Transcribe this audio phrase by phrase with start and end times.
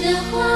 [0.00, 0.53] 的花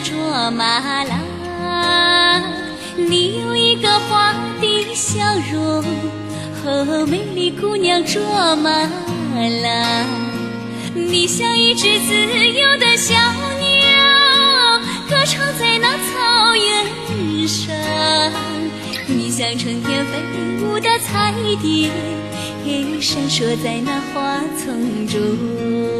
[0.00, 2.42] 卓玛拉，
[2.96, 5.18] 你有一个花的笑
[5.52, 5.84] 容
[6.62, 8.20] 和美丽姑娘卓
[8.56, 8.70] 玛
[9.62, 10.04] 拉，
[10.94, 17.74] 你像一只自由的小鸟，歌唱在那草原上，
[19.06, 20.12] 你像成天飞
[20.64, 21.90] 舞的彩蝶，
[23.00, 25.91] 闪烁在那花丛中。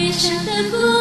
[0.00, 0.99] 余生的孤